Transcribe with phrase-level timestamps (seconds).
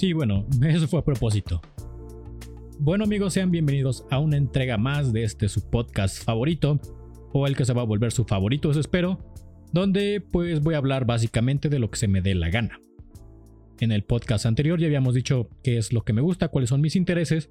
[0.00, 1.60] Sí, bueno, eso fue a propósito.
[2.78, 6.80] Bueno amigos, sean bienvenidos a una entrega más de este su podcast favorito,
[7.34, 9.18] o el que se va a volver su favorito, eso espero,
[9.74, 12.80] donde pues voy a hablar básicamente de lo que se me dé la gana.
[13.78, 16.80] En el podcast anterior ya habíamos dicho qué es lo que me gusta, cuáles son
[16.80, 17.50] mis intereses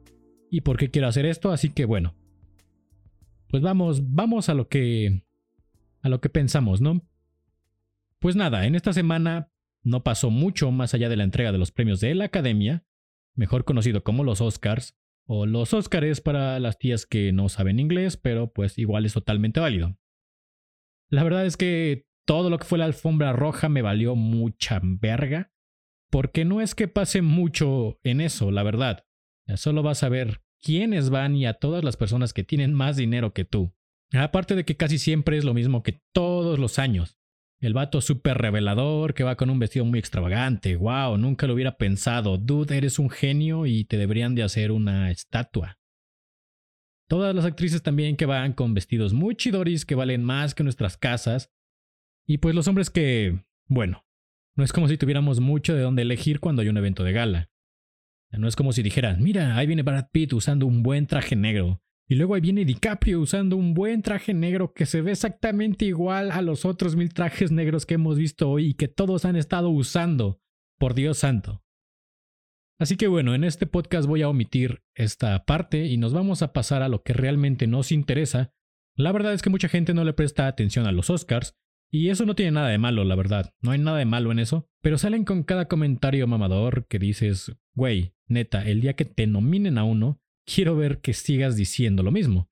[0.50, 2.16] y por qué quiero hacer esto, así que bueno.
[3.50, 5.22] Pues vamos, vamos a lo que
[6.02, 7.04] a lo que pensamos, ¿no?
[8.18, 9.52] Pues nada, en esta semana
[9.84, 12.86] no pasó mucho más allá de la entrega de los premios de la Academia,
[13.36, 14.98] mejor conocido como los Oscars,
[15.32, 19.60] o los Óscares para las tías que no saben inglés, pero pues igual es totalmente
[19.60, 19.96] válido.
[21.10, 25.54] La verdad es que todo lo que fue la alfombra roja me valió mucha verga,
[26.10, 29.06] porque no es que pase mucho en eso, la verdad.
[29.56, 33.32] Solo vas a ver quiénes van y a todas las personas que tienen más dinero
[33.32, 33.76] que tú.
[34.14, 37.19] Aparte de que casi siempre es lo mismo que todos los años.
[37.62, 40.78] El vato súper revelador que va con un vestido muy extravagante.
[40.78, 42.38] Wow, nunca lo hubiera pensado.
[42.38, 45.78] Dude, eres un genio y te deberían de hacer una estatua.
[47.10, 50.96] Todas las actrices también que van con vestidos muy chidoris que valen más que nuestras
[50.96, 51.52] casas.
[52.26, 54.06] Y pues los hombres que, bueno,
[54.56, 57.50] no es como si tuviéramos mucho de dónde elegir cuando hay un evento de gala.
[58.32, 61.82] No es como si dijeran, mira, ahí viene Brad Pitt usando un buen traje negro.
[62.10, 66.32] Y luego ahí viene DiCaprio usando un buen traje negro que se ve exactamente igual
[66.32, 69.70] a los otros mil trajes negros que hemos visto hoy y que todos han estado
[69.70, 70.42] usando.
[70.80, 71.64] Por Dios santo.
[72.80, 76.52] Así que bueno, en este podcast voy a omitir esta parte y nos vamos a
[76.52, 78.54] pasar a lo que realmente nos interesa.
[78.96, 81.56] La verdad es que mucha gente no le presta atención a los Oscars,
[81.92, 83.54] y eso no tiene nada de malo, la verdad.
[83.62, 84.70] No hay nada de malo en eso.
[84.82, 89.78] Pero salen con cada comentario mamador que dices, güey, neta, el día que te nominen
[89.78, 90.22] a uno,
[90.54, 92.50] quiero ver que sigas diciendo lo mismo.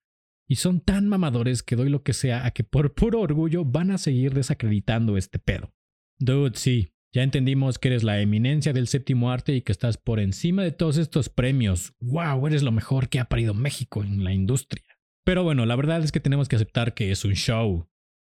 [0.48, 3.92] Y son tan mamadores que doy lo que sea a que por puro orgullo van
[3.92, 5.74] a seguir desacreditando este pedo.
[6.20, 10.20] Dude, sí, ya entendimos que eres la eminencia del séptimo arte y que estás por
[10.20, 11.94] encima de todos estos premios.
[12.00, 12.48] ¡Wow!
[12.48, 14.84] Eres lo mejor que ha parido México en la industria.
[15.26, 17.90] Pero bueno, la verdad es que tenemos que aceptar que es un show.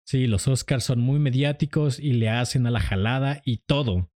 [0.08, 4.12] Sí, los Oscars son muy mediáticos y le hacen a la jalada y todo.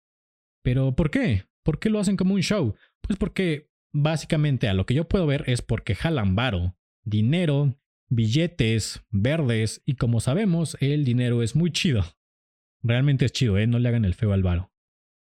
[0.64, 1.46] Pero ¿por qué?
[1.64, 2.76] ¿Por qué lo hacen como un show?
[3.02, 7.78] Pues porque básicamente a lo que yo puedo ver es porque jalan varo, dinero,
[8.10, 12.04] billetes, verdes y como sabemos el dinero es muy chido.
[12.82, 13.68] Realmente es chido, ¿eh?
[13.68, 14.72] No le hagan el feo al varo.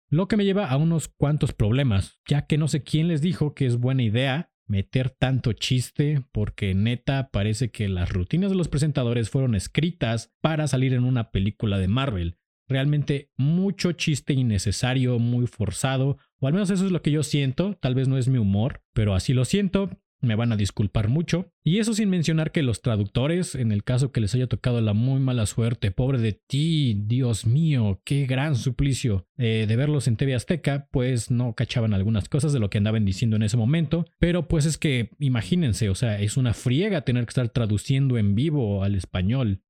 [0.09, 3.53] Lo que me lleva a unos cuantos problemas, ya que no sé quién les dijo
[3.53, 8.69] que es buena idea meter tanto chiste, porque neta parece que las rutinas de los
[8.69, 12.37] presentadores fueron escritas para salir en una película de Marvel.
[12.69, 17.77] Realmente mucho chiste innecesario, muy forzado, o al menos eso es lo que yo siento,
[17.79, 19.89] tal vez no es mi humor, pero así lo siento,
[20.21, 21.51] me van a disculpar mucho.
[21.63, 24.93] Y eso sin mencionar que los traductores, en el caso que les haya tocado la
[24.93, 30.17] muy mala suerte, pobre de ti, Dios mío, qué gran suplicio eh, de verlos en
[30.17, 34.05] TV Azteca, pues no cachaban algunas cosas de lo que andaban diciendo en ese momento.
[34.19, 38.35] Pero pues es que imagínense, o sea, es una friega tener que estar traduciendo en
[38.35, 39.61] vivo al español.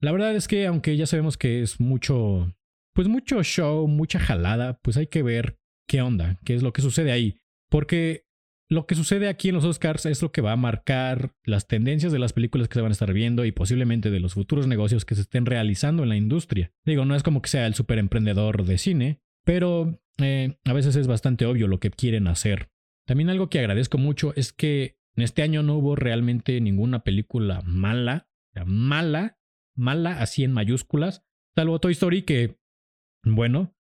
[0.00, 2.54] La verdad es que aunque ya sabemos que es mucho,
[2.98, 5.56] pues mucho show, mucha jalada, pues hay que ver
[5.88, 7.38] qué onda, qué es lo que sucede ahí.
[7.70, 8.26] Porque
[8.68, 12.10] lo que sucede aquí en los Oscars es lo que va a marcar las tendencias
[12.10, 15.04] de las películas que se van a estar viendo y posiblemente de los futuros negocios
[15.04, 16.72] que se estén realizando en la industria.
[16.84, 20.96] Digo, no es como que sea el super emprendedor de cine, pero eh, a veces
[20.96, 22.68] es bastante obvio lo que quieren hacer.
[23.06, 27.62] También algo que agradezco mucho es que en este año no hubo realmente ninguna película
[27.64, 28.28] mala,
[28.66, 29.38] mala,
[29.76, 31.22] mala así en mayúsculas,
[31.54, 32.58] salvo Toy Story que,
[33.24, 33.74] bueno,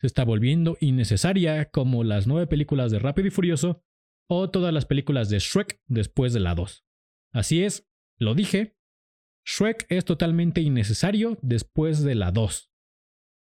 [0.00, 3.82] se está volviendo innecesaria como las nueve películas de Rápido y Furioso
[4.28, 6.84] o todas las películas de Shrek después de la 2.
[7.32, 7.88] Así es,
[8.18, 8.76] lo dije,
[9.44, 12.70] Shrek es totalmente innecesario después de la 2.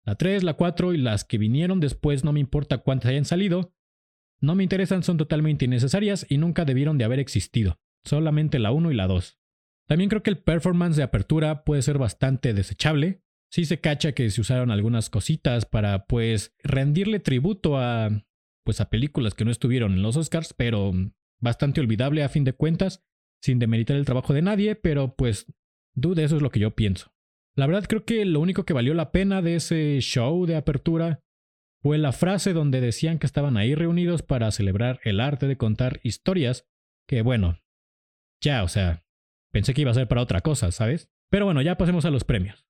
[0.04, 3.74] La 3, la 4 y las que vinieron después no me importa cuántas hayan salido,
[4.40, 8.92] no me interesan, son totalmente innecesarias y nunca debieron de haber existido, solamente la 1
[8.92, 9.38] y la 2.
[9.88, 13.22] También creo que el performance de apertura puede ser bastante desechable.
[13.52, 18.10] Sí se cacha que se usaron algunas cositas para pues rendirle tributo a
[18.64, 20.92] pues a películas que no estuvieron en los Oscars, pero
[21.40, 23.04] bastante olvidable a fin de cuentas,
[23.40, 25.46] sin demeritar el trabajo de nadie, pero pues,
[25.94, 27.12] dude, eso es lo que yo pienso.
[27.54, 31.22] La verdad creo que lo único que valió la pena de ese show de apertura
[31.80, 36.00] fue la frase donde decían que estaban ahí reunidos para celebrar el arte de contar
[36.02, 36.66] historias,
[37.08, 37.60] que bueno,
[38.42, 39.04] ya, o sea,
[39.52, 41.08] pensé que iba a ser para otra cosa, ¿sabes?
[41.30, 42.65] Pero bueno, ya pasemos a los premios.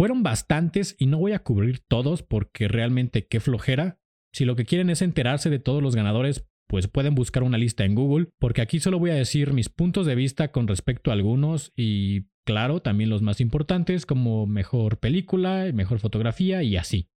[0.00, 4.00] Fueron bastantes y no voy a cubrir todos porque realmente qué flojera,
[4.32, 7.84] si lo que quieren es enterarse de todos los ganadores, pues pueden buscar una lista
[7.84, 11.12] en Google, porque aquí solo voy a decir mis puntos de vista con respecto a
[11.12, 17.10] algunos y, claro, también los más importantes como mejor película, mejor fotografía y así.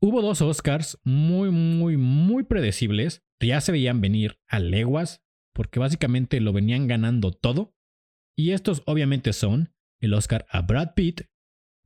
[0.00, 3.26] Hubo dos Oscars muy, muy, muy predecibles.
[3.40, 7.74] Ya se veían venir a leguas, porque básicamente lo venían ganando todo.
[8.36, 11.22] Y estos obviamente son el Oscar a Brad Pitt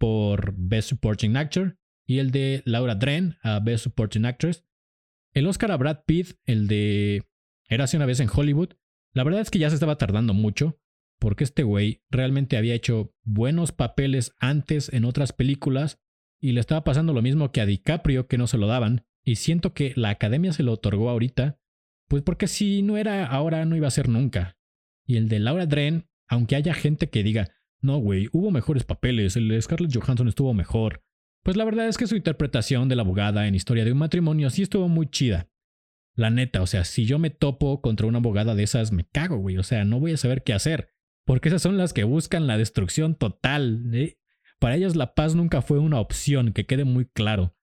[0.02, 4.64] por Best Supporting Actor y el de Laura Dren a Best Supporting Actress.
[5.32, 7.22] El Oscar a Brad Pitt, el de
[7.68, 8.70] Érase una vez en Hollywood,
[9.14, 10.80] la verdad es que ya se estaba tardando mucho,
[11.20, 16.00] porque este güey realmente había hecho buenos papeles antes en otras películas
[16.40, 19.36] y le estaba pasando lo mismo que a DiCaprio que no se lo daban, y
[19.36, 21.60] siento que la academia se lo otorgó ahorita,
[22.08, 24.58] pues porque si no era ahora no iba a ser nunca.
[25.06, 27.52] Y el de Laura Dren, aunque haya gente que diga,
[27.82, 31.02] no güey, hubo mejores papeles, el de Scarlett Johansson estuvo mejor,
[31.42, 34.48] pues la verdad es que su interpretación de la abogada en Historia de un matrimonio
[34.48, 35.48] sí estuvo muy chida.
[36.14, 39.38] La neta, o sea, si yo me topo contra una abogada de esas, me cago,
[39.38, 40.90] güey, o sea, no voy a saber qué hacer,
[41.24, 43.90] porque esas son las que buscan la destrucción total.
[43.92, 44.18] ¿eh?
[44.60, 47.56] Para ellas la paz nunca fue una opción, que quede muy claro.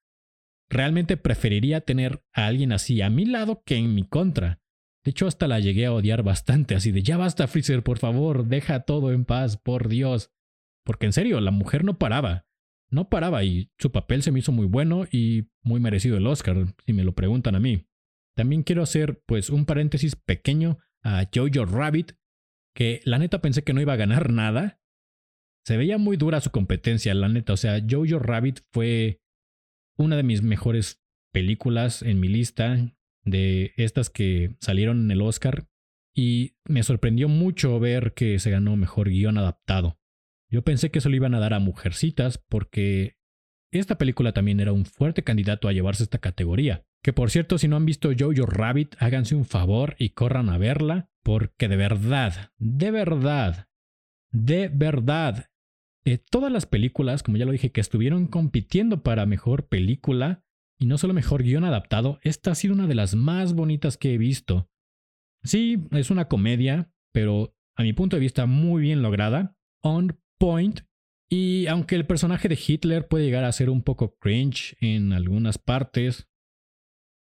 [0.70, 4.62] Realmente preferiría tener a alguien así a mi lado que en mi contra.
[5.04, 8.46] De hecho, hasta la llegué a odiar bastante, así de ya basta, Freezer, por favor,
[8.48, 10.32] deja todo en paz, por Dios.
[10.84, 12.46] Porque en serio, la mujer no paraba.
[12.92, 16.76] No paraba y su papel se me hizo muy bueno y muy merecido el Oscar,
[16.86, 17.86] si me lo preguntan a mí.
[18.36, 22.14] También quiero hacer, pues, un paréntesis pequeño a Jojo Rabbit,
[22.76, 24.82] que la neta pensé que no iba a ganar nada,
[25.66, 27.54] se veía muy dura su competencia, la neta.
[27.54, 29.22] O sea, Jojo Rabbit fue
[29.98, 31.02] una de mis mejores
[31.32, 35.68] películas en mi lista de estas que salieron en el Oscar.
[36.14, 40.00] Y me sorprendió mucho ver que se ganó mejor guion adaptado.
[40.50, 43.18] Yo pensé que se lo iban a dar a Mujercitas porque
[43.72, 46.86] esta película también era un fuerte candidato a llevarse esta categoría.
[47.04, 50.58] Que por cierto, si no han visto Jojo Rabbit, háganse un favor y corran a
[50.58, 53.68] verla, porque de verdad, de verdad,
[54.32, 55.50] de verdad,
[56.04, 60.44] eh, todas las películas, como ya lo dije, que estuvieron compitiendo para mejor película
[60.80, 64.14] y no solo mejor guion adaptado, esta ha sido una de las más bonitas que
[64.14, 64.70] he visto.
[65.44, 70.82] Sí, es una comedia, pero a mi punto de vista muy bien lograda, on point,
[71.30, 75.60] y aunque el personaje de Hitler puede llegar a ser un poco cringe en algunas
[75.60, 76.28] partes,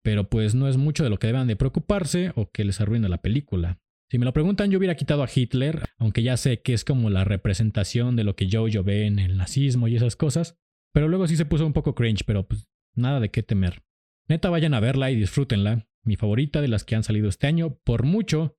[0.03, 3.09] pero pues no es mucho de lo que deban de preocuparse o que les arruine
[3.09, 3.79] la película.
[4.11, 7.09] Si me lo preguntan, yo hubiera quitado a Hitler, aunque ya sé que es como
[7.09, 10.59] la representación de lo que Jojo ve en el nazismo y esas cosas.
[10.93, 13.83] Pero luego sí se puso un poco cringe, pero pues nada de qué temer.
[14.27, 15.87] Neta, vayan a verla y disfrútenla.
[16.03, 18.57] Mi favorita de las que han salido este año, por mucho.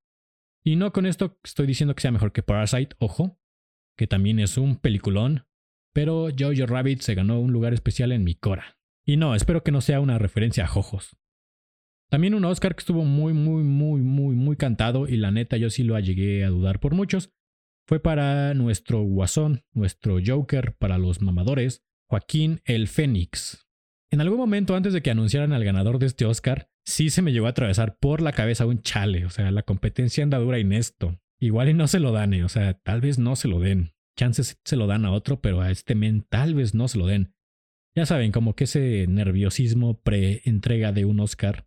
[0.64, 3.40] Y no con esto estoy diciendo que sea mejor que Parasite, ojo,
[3.96, 5.46] que también es un peliculón.
[5.92, 8.78] Pero Jojo Rabbit se ganó un lugar especial en mi cora.
[9.04, 11.16] Y no, espero que no sea una referencia a Jojos.
[12.10, 15.70] También un Oscar que estuvo muy, muy, muy, muy, muy cantado y la neta yo
[15.70, 17.32] sí lo llegué a dudar por muchos.
[17.88, 23.65] Fue para nuestro guasón, nuestro Joker para los mamadores, Joaquín el Fénix.
[24.10, 27.32] En algún momento antes de que anunciaran al ganador de este Oscar, sí se me
[27.32, 30.72] llegó a atravesar por la cabeza un chale, o sea, la competencia anda dura en
[30.72, 31.20] esto.
[31.38, 33.92] Igual y no se lo dan, eh, o sea, tal vez no se lo den.
[34.16, 37.06] Chances se lo dan a otro, pero a este men tal vez no se lo
[37.06, 37.34] den.
[37.94, 41.66] Ya saben, como que ese nerviosismo pre-entrega de un Oscar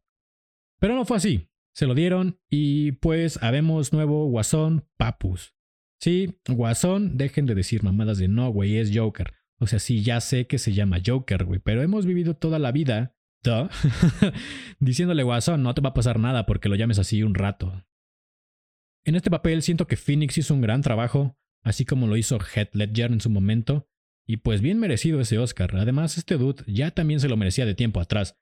[0.80, 1.50] pero no fue así.
[1.76, 5.54] Se lo dieron y pues habemos nuevo Guasón Papus.
[6.02, 9.34] Sí, Guasón, dejen de decir mamadas de no, güey, es Joker.
[9.60, 12.72] O sea, sí, ya sé que se llama Joker, güey, pero hemos vivido toda la
[12.72, 13.16] vida,
[14.80, 17.86] diciéndole Guasón, no te va a pasar nada porque lo llames así un rato.
[19.06, 22.76] En este papel siento que Phoenix hizo un gran trabajo, así como lo hizo Heath
[22.76, 23.90] Ledger en su momento,
[24.28, 25.76] y pues bien merecido ese Oscar.
[25.76, 28.38] Además, este dude ya también se lo merecía de tiempo atrás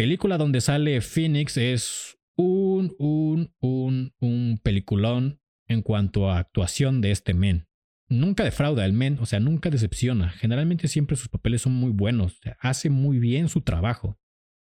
[0.00, 7.10] película donde sale Phoenix es un, un, un, un peliculón en cuanto a actuación de
[7.10, 7.68] este men.
[8.10, 10.30] Nunca defrauda el men, o sea, nunca decepciona.
[10.30, 14.18] Generalmente siempre sus papeles son muy buenos, hace muy bien su trabajo.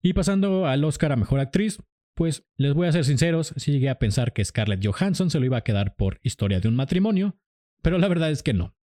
[0.02, 1.80] Y pasando al Oscar a Mejor Actriz,
[2.16, 5.46] pues les voy a ser sinceros, sí llegué a pensar que Scarlett Johansson se lo
[5.46, 7.38] iba a quedar por Historia de un matrimonio,
[7.82, 8.78] pero la verdad es que no.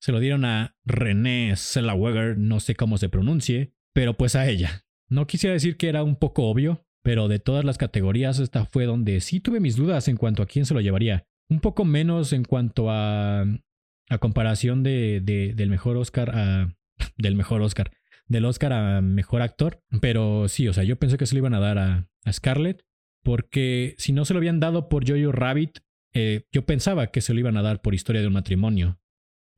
[0.00, 4.86] Se lo dieron a Renée Zellweger, no sé cómo se pronuncie, pero pues a ella.
[5.10, 8.86] No quisiera decir que era un poco obvio, pero de todas las categorías esta fue
[8.86, 11.26] donde sí tuve mis dudas en cuanto a quién se lo llevaría.
[11.50, 16.76] Un poco menos en cuanto a, a comparación de, del mejor Oscar a...
[17.18, 17.90] del mejor Oscar.
[18.28, 19.82] Del Oscar a mejor actor.
[20.00, 22.84] Pero sí, o sea, yo pensé que se lo iban a dar a, a Scarlett.
[23.22, 25.80] Porque si no se lo habían dado por Jojo Rabbit,
[26.14, 29.00] eh, yo pensaba que se lo iban a dar por historia de un matrimonio.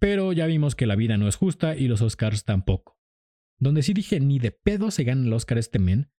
[0.01, 2.99] Pero ya vimos que la vida no es justa y los Oscars tampoco.
[3.61, 6.11] Donde sí dije ni de pedo se gana el Oscar este men,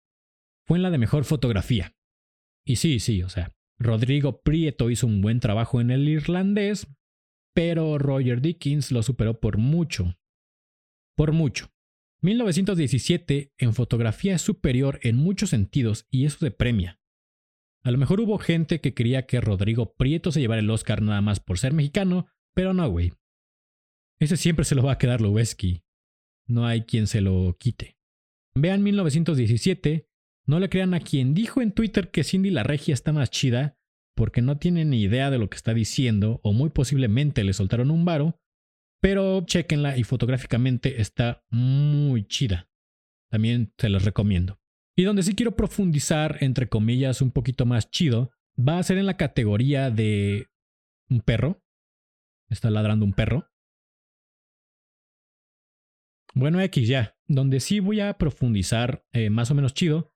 [0.65, 1.95] fue en la de mejor fotografía.
[2.65, 6.87] Y sí, sí, o sea, Rodrigo Prieto hizo un buen trabajo en el irlandés,
[7.53, 10.15] pero Roger Dickens lo superó por mucho.
[11.15, 11.69] Por mucho.
[12.21, 16.99] 1917 en fotografía es superior en muchos sentidos y eso se premia.
[17.83, 21.19] A lo mejor hubo gente que quería que Rodrigo Prieto se llevara el Oscar nada
[21.19, 23.11] más por ser mexicano, pero no, güey.
[24.19, 25.83] Ese siempre se lo va a quedar Lubeski.
[26.47, 27.97] No hay quien se lo quite.
[28.55, 30.07] Vean 1917,
[30.45, 33.77] no le crean a quien dijo en Twitter que Cindy la Regia está más chida,
[34.15, 37.91] porque no tiene ni idea de lo que está diciendo o muy posiblemente le soltaron
[37.91, 38.39] un varo,
[39.01, 42.69] pero chequenla y fotográficamente está muy chida.
[43.29, 44.59] También se los recomiendo.
[44.95, 49.07] Y donde sí quiero profundizar, entre comillas, un poquito más chido, va a ser en
[49.07, 50.47] la categoría de
[51.09, 51.63] un perro.
[52.49, 53.49] Está ladrando un perro.
[56.35, 57.17] Bueno, X ya.
[57.27, 60.12] Donde sí voy a profundizar eh, más o menos chido,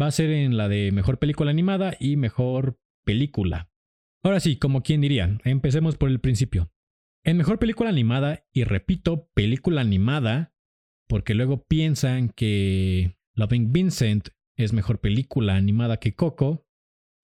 [0.00, 3.70] va a ser en la de mejor película animada y mejor película.
[4.22, 6.70] Ahora sí, como quien diría, empecemos por el principio.
[7.24, 10.54] En mejor película animada, y repito, película animada,
[11.08, 16.66] porque luego piensan que Loving Vincent es mejor película animada que Coco,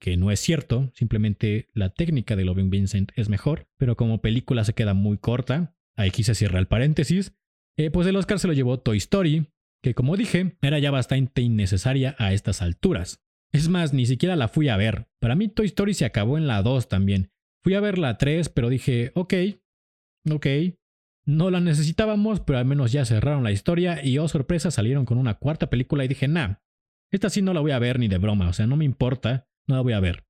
[0.01, 4.65] que no es cierto, simplemente la técnica de Loving Vincent es mejor, pero como película
[4.65, 7.35] se queda muy corta, aquí se cierra el paréntesis,
[7.77, 9.47] eh, pues el Oscar se lo llevó Toy Story,
[9.83, 13.23] que como dije, era ya bastante innecesaria a estas alturas.
[13.53, 15.09] Es más, ni siquiera la fui a ver.
[15.21, 17.33] Para mí Toy Story se acabó en la 2 también.
[17.63, 19.35] Fui a ver la 3, pero dije, ok,
[20.29, 20.47] Ok,
[21.25, 25.17] no la necesitábamos, pero al menos ya cerraron la historia y oh sorpresa salieron con
[25.17, 26.57] una cuarta película y dije, nah,
[27.11, 29.49] esta sí no la voy a ver ni de broma, o sea, no me importa,
[29.67, 30.27] no la voy a ver.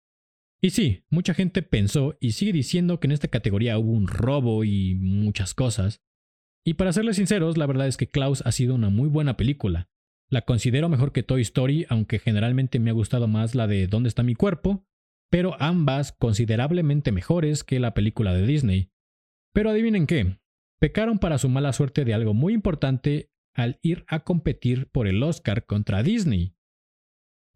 [0.63, 4.63] Y sí, mucha gente pensó y sigue diciendo que en esta categoría hubo un robo
[4.63, 6.03] y muchas cosas.
[6.65, 9.89] Y para serles sinceros, la verdad es que Klaus ha sido una muy buena película.
[10.29, 14.09] La considero mejor que Toy Story, aunque generalmente me ha gustado más la de ¿Dónde
[14.09, 14.87] está mi cuerpo?
[15.31, 18.91] Pero ambas considerablemente mejores que la película de Disney.
[19.53, 20.39] Pero adivinen qué,
[20.79, 25.23] pecaron para su mala suerte de algo muy importante al ir a competir por el
[25.23, 26.55] Oscar contra Disney.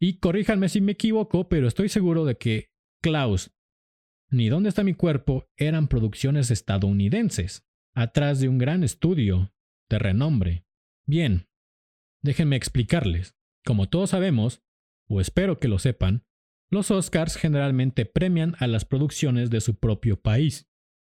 [0.01, 2.71] Y corríjanme si me equivoco, pero estoy seguro de que
[3.03, 3.55] Klaus
[4.31, 9.53] ni Dónde está mi cuerpo eran producciones estadounidenses, atrás de un gran estudio
[9.89, 10.67] de renombre.
[11.07, 11.49] Bien,
[12.23, 13.37] déjenme explicarles.
[13.65, 14.63] Como todos sabemos,
[15.09, 16.25] o espero que lo sepan,
[16.71, 20.69] los Oscars generalmente premian a las producciones de su propio país.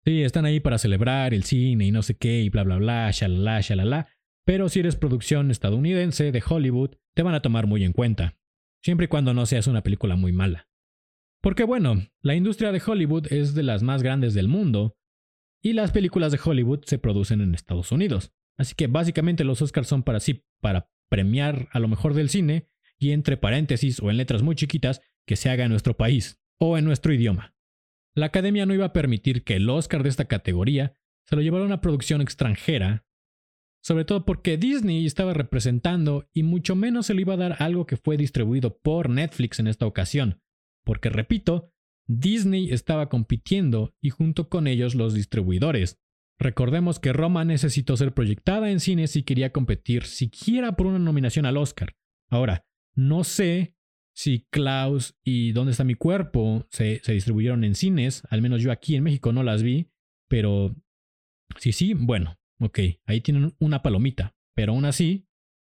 [0.05, 3.11] Sí, están ahí para celebrar el cine y no sé qué y bla bla bla,
[3.11, 4.07] shalala, shalala.
[4.45, 8.37] Pero si eres producción estadounidense de Hollywood, te van a tomar muy en cuenta.
[8.81, 10.69] Siempre y cuando no seas una película muy mala.
[11.41, 14.97] Porque bueno, la industria de Hollywood es de las más grandes del mundo
[15.61, 18.31] y las películas de Hollywood se producen en Estados Unidos.
[18.57, 22.69] Así que básicamente los Oscars son para sí, para premiar a lo mejor del cine
[22.97, 26.77] y entre paréntesis o en letras muy chiquitas que se haga en nuestro país o
[26.77, 27.55] en nuestro idioma.
[28.15, 31.63] La academia no iba a permitir que el Oscar de esta categoría se lo llevara
[31.63, 33.05] a una producción extranjera,
[33.81, 37.85] sobre todo porque Disney estaba representando y mucho menos se le iba a dar algo
[37.85, 40.41] que fue distribuido por Netflix en esta ocasión,
[40.83, 41.71] porque repito,
[42.09, 45.99] Disney estaba compitiendo y junto con ellos los distribuidores.
[46.39, 51.45] Recordemos que Roma necesitó ser proyectada en cines si quería competir siquiera por una nominación
[51.45, 51.95] al Oscar.
[52.29, 53.75] Ahora, no sé
[54.15, 56.65] si Klaus y ¿Dónde está mi cuerpo?
[56.71, 59.91] Se, distribuyeron en cines, al menos yo aquí en México no las vi,
[60.27, 60.75] pero
[61.57, 65.27] sí, sí, bueno, ok, ahí tienen una palomita, pero aún así,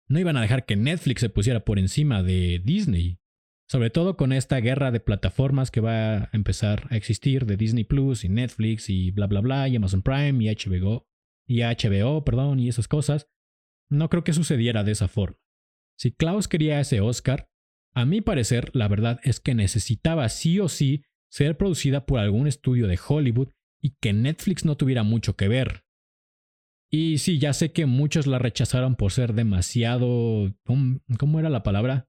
[0.08, 3.20] no iban a dejar que Netflix se pusiera por encima de Disney,
[3.68, 7.84] sobre todo con esta guerra de plataformas que va a empezar a existir de Disney
[7.84, 11.06] Plus y Netflix y bla bla bla y Amazon Prime y HBO
[11.46, 13.30] y HBO, perdón, y esas cosas.
[13.90, 15.38] No creo que sucediera de esa forma.
[15.98, 17.50] Si Klaus quería ese Oscar,
[17.94, 22.48] a mi parecer, la verdad es que necesitaba sí o sí ser producida por algún
[22.48, 23.50] estudio de Hollywood
[23.82, 25.84] y que Netflix no tuviera mucho que ver.
[26.90, 30.54] Y sí, ya sé que muchos la rechazaron por ser demasiado...
[31.18, 32.08] ¿Cómo era la palabra?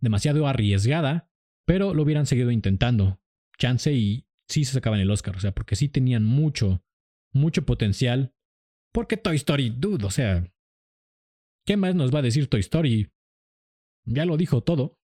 [0.00, 1.30] Demasiado arriesgada,
[1.66, 3.20] pero lo hubieran seguido intentando.
[3.58, 6.82] Chance y sí se sacaban el Oscar, o sea, porque sí tenían mucho,
[7.32, 8.34] mucho potencial.
[8.92, 10.50] Porque Toy Story, dude, o sea...
[11.66, 13.12] ¿Qué más nos va a decir Toy Story?
[14.04, 14.98] Ya lo dijo todo.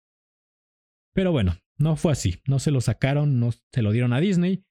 [1.14, 4.64] Pero bueno, no fue así, no se lo sacaron, no se lo dieron a Disney.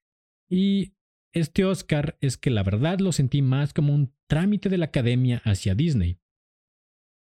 [0.50, 0.96] Y
[1.34, 5.42] este Oscar es que la verdad lo sentí más como un trámite de la academia
[5.46, 6.20] hacia Disney.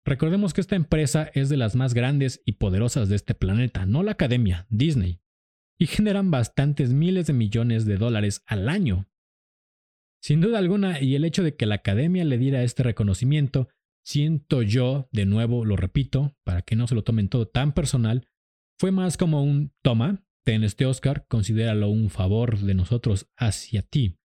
[0.06, 4.04] Recordemos que esta empresa es de las más grandes y poderosas de este planeta, no
[4.04, 5.20] la academia, Disney,
[5.80, 9.08] y generan bastantes miles de millones de dólares al año.
[10.22, 13.68] Sin duda alguna, y el hecho de que la academia le diera este reconocimiento,
[14.04, 18.28] siento yo, de nuevo lo repito, para que no se lo tomen todo tan personal,
[18.78, 24.20] fue más como un toma, ten este Oscar, considéralo un favor de nosotros hacia ti.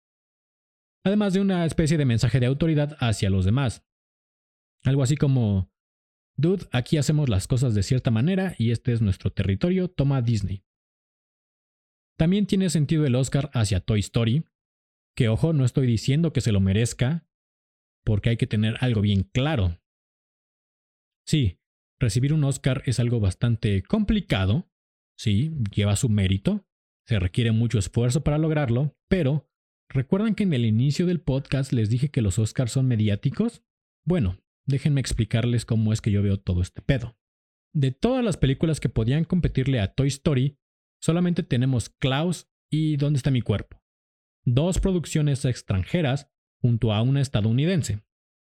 [1.05, 3.88] Además de una especie de mensaje de autoridad hacia los demás.
[4.89, 5.71] Algo así como,
[6.35, 10.63] dude, aquí hacemos las cosas de cierta manera y este es nuestro territorio, toma Disney.
[12.17, 14.45] También tiene sentido el Oscar hacia Toy Story,
[15.15, 17.27] que ojo, no estoy diciendo que se lo merezca,
[18.03, 19.79] porque hay que tener algo bien claro.
[21.27, 21.59] Sí,
[21.99, 24.71] recibir un Oscar es algo bastante complicado,
[25.19, 26.65] sí, lleva su mérito,
[27.05, 29.47] se requiere mucho esfuerzo para lograrlo, pero
[29.87, 33.63] ¿recuerdan que en el inicio del podcast les dije que los Oscars son mediáticos?
[34.03, 34.39] Bueno,
[34.69, 37.17] déjenme explicarles cómo es que yo veo todo este pedo.
[37.73, 40.57] De todas las películas que podían competirle a Toy Story,
[41.01, 43.83] solamente tenemos Klaus y ¿Dónde está mi cuerpo?
[44.45, 48.03] Dos producciones extranjeras junto a una estadounidense.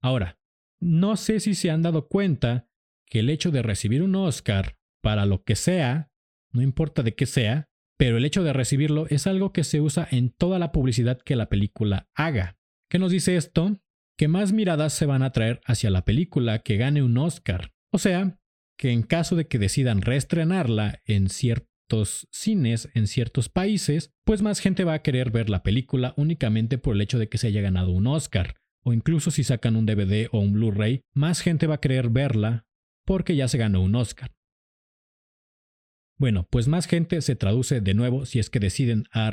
[0.02, 0.40] Ahora,
[0.80, 2.70] no sé si se han dado cuenta
[3.06, 6.12] que el hecho de recibir un Oscar para lo que sea,
[6.52, 10.08] no importa de qué sea, pero el hecho de recibirlo es algo que se usa
[10.12, 12.58] en toda la publicidad que la película haga.
[12.90, 13.80] ¿Qué nos dice esto?
[14.18, 17.74] Que más miradas se van a traer hacia la película que gane un Oscar.
[17.92, 18.40] O sea,
[18.78, 21.70] que en caso de que decidan reestrenarla en cierto
[22.32, 26.96] cines en ciertos países, pues más gente va a querer ver la película únicamente por
[26.96, 28.56] el hecho de que se haya ganado un Oscar.
[28.84, 32.66] O incluso si sacan un DVD o un Blu-ray, más gente va a querer verla
[33.06, 34.32] porque ya se ganó un Oscar.
[36.18, 39.32] Bueno, pues más gente se traduce de nuevo si es que deciden a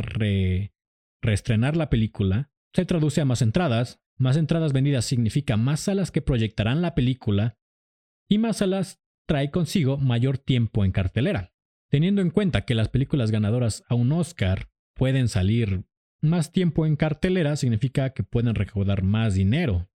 [1.23, 6.23] reestrenar la película, se traduce a más entradas, más entradas vendidas significa más salas que
[6.23, 7.59] proyectarán la película
[8.29, 11.53] y más salas trae consigo mayor tiempo en cartelera.
[11.91, 15.85] Teniendo en cuenta que las películas ganadoras a un Oscar pueden salir
[16.23, 19.91] más tiempo en cartelera, significa que pueden recaudar más dinero.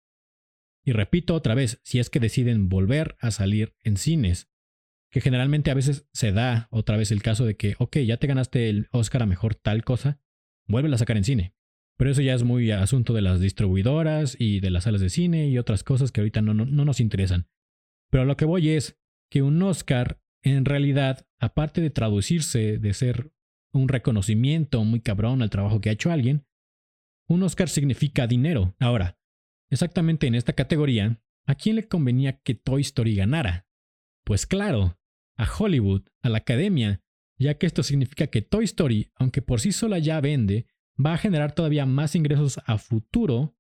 [0.84, 4.50] Y repito otra vez, si es que deciden volver a salir en cines,
[5.12, 8.28] que generalmente a veces se da otra vez el caso de que, ok, ya te
[8.28, 10.20] ganaste el Oscar a mejor tal cosa,
[10.68, 11.55] vuelve a sacar en cine.
[11.98, 15.48] Pero eso ya es muy asunto de las distribuidoras y de las salas de cine
[15.48, 17.48] y otras cosas que ahorita no, no, no nos interesan.
[18.10, 18.98] Pero lo que voy es
[19.30, 23.32] que un Oscar en realidad, aparte de traducirse, de ser
[23.74, 26.46] un reconocimiento muy cabrón al trabajo que ha hecho alguien,
[27.28, 28.76] un Oscar significa dinero.
[28.80, 29.18] Ahora,
[29.72, 33.68] exactamente en esta categoría, ¿a quién le convenía que Toy Story ganara?
[34.24, 35.00] Pues claro,
[35.36, 37.02] a Hollywood, a la academia,
[37.40, 40.68] ya que esto significa que Toy Story, aunque por sí sola ya vende,
[41.04, 43.56] va a generar todavía más ingresos a futuro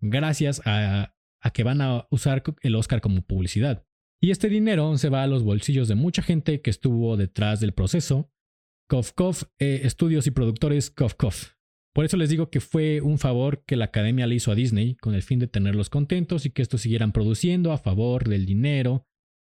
[0.00, 1.14] gracias a,
[1.52, 3.86] que van a usar el Oscar como publicidad.
[4.20, 7.72] Y este dinero se va a los bolsillos de mucha gente que estuvo detrás del
[7.72, 8.30] proceso.
[8.88, 11.14] Kof eh, estudios y productores Kof
[11.94, 14.96] Por eso les digo que fue un favor que la academia le hizo a Disney
[14.96, 19.06] con el fin de tenerlos contentos y que estos siguieran produciendo a favor del dinero.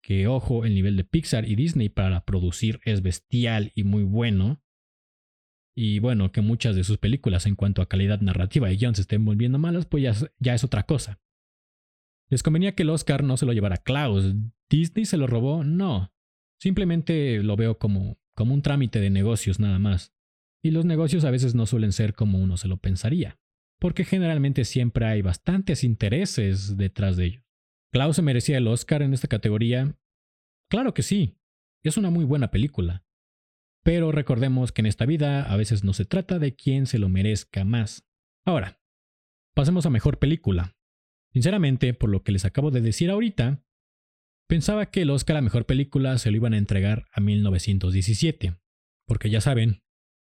[0.02, 4.60] Que ojo, el nivel de Pixar y Disney para producir es bestial y muy bueno.
[5.80, 9.02] Y bueno, que muchas de sus películas en cuanto a calidad narrativa y guion se
[9.02, 11.20] estén volviendo malas, pues ya, ya es otra cosa.
[12.28, 14.34] Les convenía que el Oscar no se lo llevara Klaus.
[14.68, 15.62] ¿Disney se lo robó?
[15.62, 16.12] No.
[16.58, 20.12] Simplemente lo veo como, como un trámite de negocios nada más.
[20.64, 23.38] Y los negocios a veces no suelen ser como uno se lo pensaría,
[23.78, 27.44] porque generalmente siempre hay bastantes intereses detrás de ellos.
[27.92, 29.96] ¿Klaus se merecía el Oscar en esta categoría?
[30.68, 31.38] Claro que sí.
[31.84, 33.04] Es una muy buena película.
[33.88, 37.08] Pero recordemos que en esta vida a veces no se trata de quién se lo
[37.08, 38.06] merezca más.
[38.44, 38.82] Ahora,
[39.54, 40.76] pasemos a mejor película.
[41.32, 43.64] Sinceramente, por lo que les acabo de decir ahorita,
[44.46, 48.58] pensaba que el Oscar a Mejor Película se lo iban a entregar a 1917,
[49.06, 49.80] porque ya saben,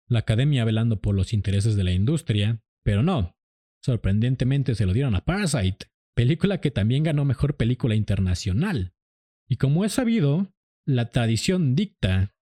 [0.06, 3.38] la academia velando por los intereses de la industria, pero no,
[3.82, 8.92] sorprendentemente se lo dieron a Parasite, película que también ganó Mejor Película Internacional.
[9.48, 10.52] Y como es sabido,
[10.84, 12.36] la tradición dicta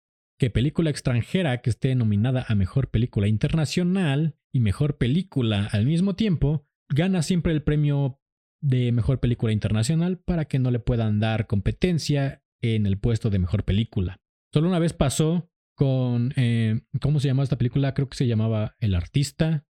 [0.43, 6.17] que película extranjera que esté nominada a Mejor Película Internacional y Mejor Película al mismo
[6.17, 8.19] tiempo, gana siempre el premio
[8.61, 13.39] de mejor película internacional para que no le puedan dar competencia en el puesto de
[13.39, 14.19] mejor película.
[14.53, 17.93] Solo una vez pasó con, eh, ¿cómo se llama esta película?
[17.93, 19.65] Creo que se llamaba El Artista.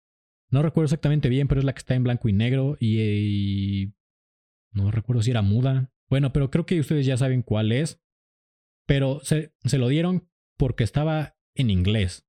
[0.50, 3.94] No recuerdo exactamente bien, pero es la que está en blanco y negro y,
[4.72, 5.94] no recuerdo si era muda.
[6.10, 8.02] Bueno, pero creo que ustedes ya saben cuál es.
[8.88, 10.33] Pero se, se lo dieron
[10.64, 12.26] porque estaba en inglés.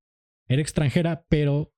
[0.48, 1.72] Era extranjera, pero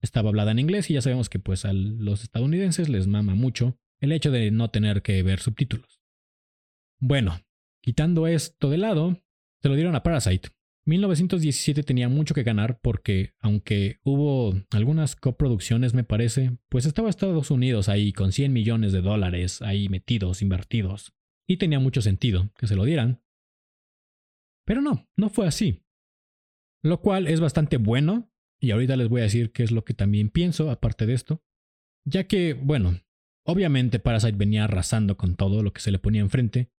[0.00, 3.80] estaba hablada en inglés y ya sabemos que pues a los estadounidenses les mama mucho
[3.98, 6.00] el hecho de no tener que ver subtítulos.
[7.00, 7.40] Bueno,
[7.82, 9.24] quitando esto de lado,
[9.60, 10.50] se lo dieron a Parasite.
[10.84, 17.50] 1917 tenía mucho que ganar porque, aunque hubo algunas coproducciones, me parece, pues estaba Estados
[17.50, 21.12] Unidos ahí con 100 millones de dólares ahí metidos, invertidos.
[21.44, 23.20] Y tenía mucho sentido que se lo dieran.
[24.64, 25.82] Pero no, no fue así.
[26.82, 29.94] Lo cual es bastante bueno, y ahorita les voy a decir qué es lo que
[29.94, 31.42] también pienso aparte de esto.
[32.04, 32.98] Ya que, bueno,
[33.48, 36.70] Obviamente Parasite venía arrasando con todo lo que se le ponía enfrente.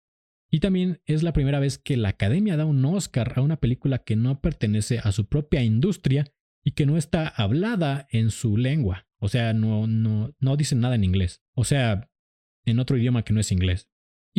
[0.51, 4.03] Y también es la primera vez que la Academia da un Oscar a una película
[4.03, 6.31] que no pertenece a su propia industria
[6.63, 9.07] y que no está hablada en su lengua.
[9.17, 11.41] O sea, no, no, no dicen nada en inglés.
[11.55, 12.11] O sea,
[12.65, 13.89] en otro idioma que no es inglés.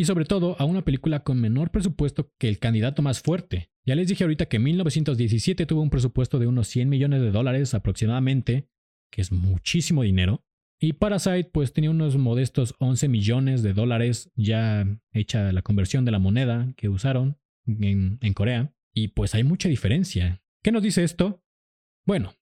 [0.01, 3.69] Y sobre todo a una película con menor presupuesto que el candidato más fuerte.
[3.85, 7.75] Ya les dije ahorita que 1917 tuvo un presupuesto de unos 100 millones de dólares
[7.75, 8.67] aproximadamente,
[9.13, 10.43] que es muchísimo dinero.
[10.81, 16.13] Y Parasite pues tenía unos modestos 11 millones de dólares ya hecha la conversión de
[16.13, 17.37] la moneda que usaron
[17.67, 18.75] en, en Corea.
[18.95, 20.43] Y pues hay mucha diferencia.
[20.63, 21.45] ¿Qué nos dice esto?
[22.07, 22.33] Bueno,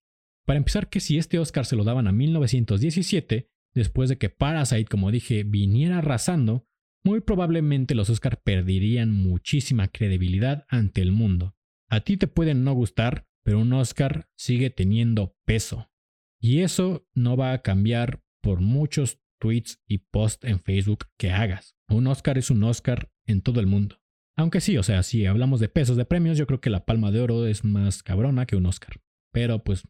[0.47, 4.85] para empezar que si este Oscar se lo daban a 1917, después de que Parasite,
[4.85, 6.67] como dije, viniera arrasando,
[7.09, 11.57] muy probablemente los Oscar perderían muchísima credibilidad ante el mundo.
[11.88, 15.90] A ti te pueden no gustar, pero un Oscar sigue teniendo peso.
[16.38, 21.79] Y eso no va a cambiar por muchos tweets y posts en Facebook que hagas.
[21.88, 24.03] Un Oscar es un Oscar en todo el mundo.
[24.37, 27.11] Aunque sí, o sea, si hablamos de pesos de premios, yo creo que la Palma
[27.11, 29.01] de Oro es más cabrona que un Oscar.
[29.33, 29.88] Pero pues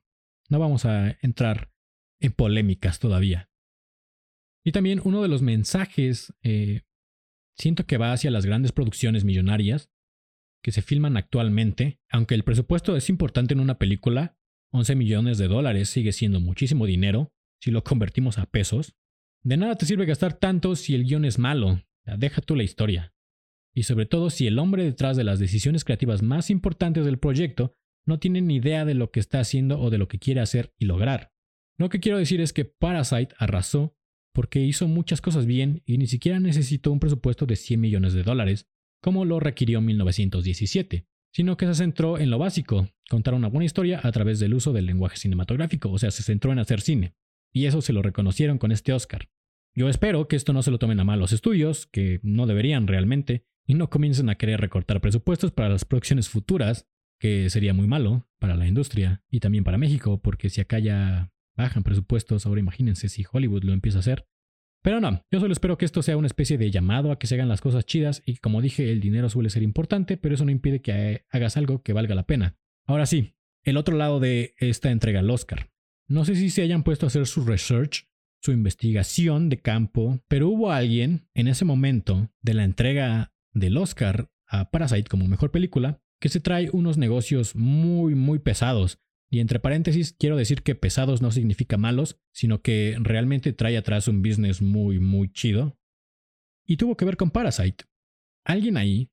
[0.49, 1.73] no vamos a entrar
[2.21, 3.51] en polémicas todavía.
[4.65, 6.83] Y también uno de los mensajes eh,
[7.59, 9.91] siento que va hacia las grandes producciones millonarias
[10.63, 14.37] que se filman actualmente, aunque el presupuesto es importante en una película,
[14.73, 18.97] 11 millones de dólares sigue siendo muchísimo dinero si lo convertimos a pesos.
[19.43, 23.15] De nada te sirve gastar tanto si el guion es malo, deja tú la historia.
[23.75, 27.77] Y sobre todo si el hombre detrás de las decisiones creativas más importantes del proyecto
[28.07, 30.75] no tiene ni idea de lo que está haciendo o de lo que quiere hacer
[30.79, 31.33] y lograr.
[31.79, 33.97] Lo que quiero decir es que Parasite arrasó
[34.39, 38.23] porque hizo muchas cosas bien y ni siquiera necesitó un presupuesto de 100 millones de
[38.23, 38.69] dólares,
[39.03, 44.01] como lo requirió 1917, sino que se centró en lo básico, contar una buena historia
[44.01, 47.17] a través del uso del lenguaje cinematográfico, o sea, se centró en hacer cine.
[47.53, 49.29] Y eso se lo reconocieron con este Oscar.
[49.75, 52.87] Yo espero que esto no se lo tomen a mal los estudios, que no deberían
[52.87, 56.87] realmente, y no comiencen a querer recortar presupuestos para las producciones futuras,
[57.19, 61.33] que sería muy malo para la industria y también para México, porque si acá ya
[61.59, 64.27] bajan presupuestos, ahora imagínense si Hollywood lo empieza a hacer.
[64.83, 67.35] Pero no, yo solo espero que esto sea una especie de llamado a que se
[67.35, 70.53] hagan las cosas chidas y como dije, el dinero suele ser importante, pero eso no
[70.53, 72.57] impide que hagas algo que valga la pena.
[72.87, 75.71] Ahora sí, el otro lado de esta entrega al Oscar.
[76.07, 78.09] No sé si se hayan puesto a hacer su research,
[78.41, 84.31] su investigación de campo, pero hubo alguien en ese momento de la entrega del Oscar
[84.47, 89.01] a Parasite como mejor película que se trae unos negocios muy, muy pesados.
[89.31, 94.09] Y entre paréntesis, quiero decir que pesados no significa malos, sino que realmente trae atrás
[94.09, 95.79] un business muy, muy chido.
[96.67, 97.85] Y tuvo que ver con Parasite.
[98.45, 99.11] Alguien ahí,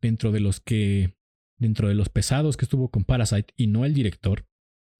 [0.00, 1.16] dentro de los que,
[1.56, 4.46] dentro de los pesados que estuvo con Parasite y no el director,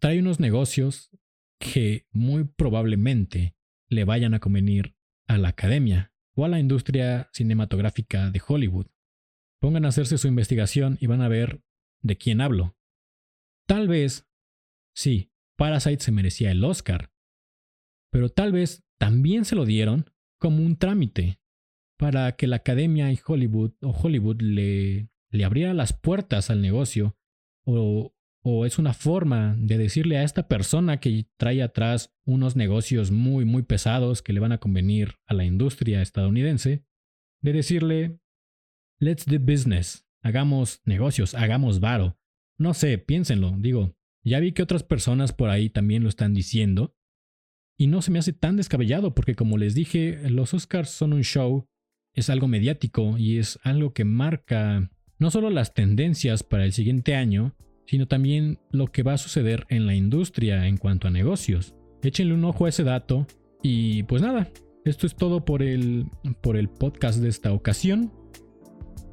[0.00, 1.10] trae unos negocios
[1.58, 3.56] que muy probablemente
[3.88, 4.94] le vayan a convenir
[5.26, 8.86] a la academia o a la industria cinematográfica de Hollywood.
[9.60, 11.62] Pongan a hacerse su investigación y van a ver
[12.02, 12.76] de quién hablo.
[13.66, 14.28] Tal vez,
[14.94, 17.10] sí, Parasite se merecía el Oscar,
[18.10, 21.40] pero tal vez también se lo dieron como un trámite
[21.98, 27.16] para que la academia y Hollywood o Hollywood le, le abriera las puertas al negocio
[27.64, 33.10] o, o es una forma de decirle a esta persona que trae atrás unos negocios
[33.10, 36.84] muy muy pesados que le van a convenir a la industria estadounidense,
[37.42, 38.18] de decirle,
[39.00, 40.06] Let's do business.
[40.22, 42.16] Hagamos negocios, hagamos varo.
[42.58, 43.94] No sé, piénsenlo, digo.
[44.24, 46.96] Ya vi que otras personas por ahí también lo están diciendo.
[47.76, 51.22] Y no se me hace tan descabellado porque como les dije, los Oscars son un
[51.22, 51.68] show,
[52.14, 57.14] es algo mediático y es algo que marca no solo las tendencias para el siguiente
[57.16, 57.56] año,
[57.86, 61.74] sino también lo que va a suceder en la industria en cuanto a negocios.
[62.02, 63.26] Échenle un ojo a ese dato
[63.62, 64.50] y pues nada,
[64.84, 66.06] esto es todo por el,
[66.40, 68.12] por el podcast de esta ocasión.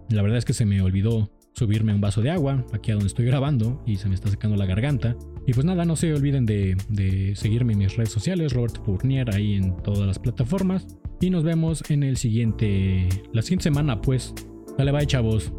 [0.10, 3.06] La verdad es que se me olvidó subirme un vaso de agua aquí a donde
[3.06, 5.16] estoy grabando y se me está secando la garganta.
[5.46, 9.54] Y pues nada, no se olviden de, seguirme en mis redes sociales, Robert Fournier, ahí
[9.54, 10.88] en todas las plataformas.
[11.20, 14.34] Y nos vemos en el siguiente, la siguiente semana, pues.
[14.76, 15.54] Dale, bye, chavos.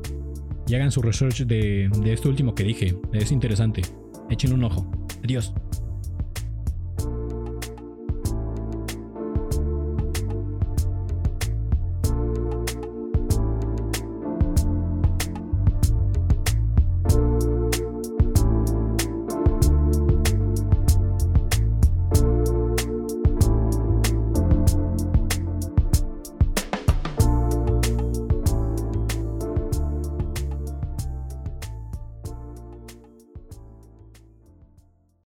[0.66, 2.96] Y hagan su research de, de esto último que dije.
[3.12, 3.82] Es interesante.
[4.28, 4.90] Echen un ojo.
[5.22, 5.54] Adiós.